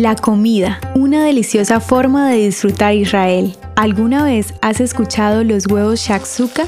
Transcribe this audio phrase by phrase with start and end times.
[0.00, 3.54] La comida, una deliciosa forma de disfrutar Israel.
[3.76, 6.64] ¿Alguna vez has escuchado los huevos shakshuka?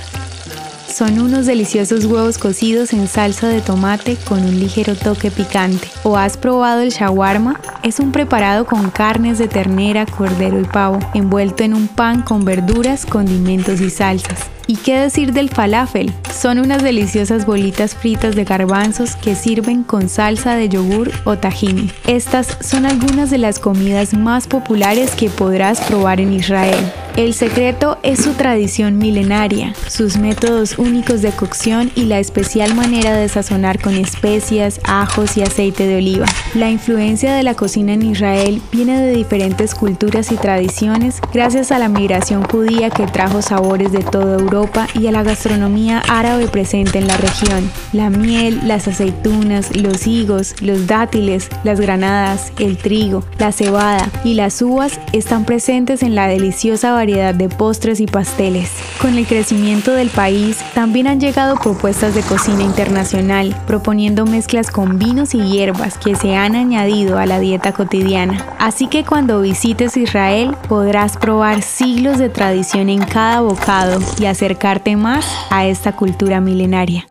[0.93, 5.89] Son unos deliciosos huevos cocidos en salsa de tomate con un ligero toque picante.
[6.03, 7.59] ¿O has probado el shawarma?
[7.83, 12.45] Es un preparado con carnes de ternera, cordero y pavo, envuelto en un pan con
[12.45, 14.51] verduras, condimentos y salsas.
[14.67, 16.13] ¿Y qué decir del falafel?
[16.31, 21.91] Son unas deliciosas bolitas fritas de garbanzos que sirven con salsa de yogur o tahini.
[22.07, 26.93] Estas son algunas de las comidas más populares que podrás probar en Israel.
[27.15, 33.13] El secreto es su tradición milenaria, sus métodos únicos de cocción y la especial manera
[33.13, 36.25] de sazonar con especias, ajos y aceite de oliva.
[36.55, 41.79] La influencia de la cocina en Israel viene de diferentes culturas y tradiciones gracias a
[41.79, 46.99] la migración judía que trajo sabores de toda Europa y a la gastronomía árabe presente
[46.99, 47.71] en la región.
[47.93, 54.33] La miel, las aceitunas, los higos, los dátiles, las granadas, el trigo, la cebada y
[54.33, 58.71] las uvas están presentes en la deliciosa variedad de postres y pasteles.
[59.01, 65.01] Con el crecimiento del país, también han llegado propuestas de cocina internacional, proponiendo mezclas con
[65.01, 68.47] vinos y hierbas que se han añadido a la dieta cotidiana.
[68.61, 74.95] Así que cuando visites Israel, podrás probar siglos de tradición en cada bocado y acercarte
[74.95, 77.09] más a esta cultura milenaria.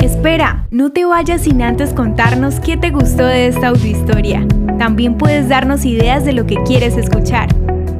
[0.00, 4.46] Espera, no te vayas sin antes contarnos qué te gustó de esta audiohistoria.
[4.82, 7.48] También puedes darnos ideas de lo que quieres escuchar.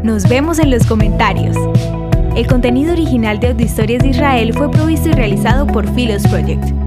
[0.02, 1.56] Nos vemos en los comentarios.
[2.34, 6.81] El contenido original de Audiohistorias de Israel fue provisto y realizado por Philos Project.